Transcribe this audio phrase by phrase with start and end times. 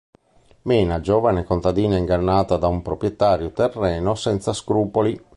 [0.63, 5.23] Mena, giovane contadina ingannata da un proprietario terriero senza scrupoli.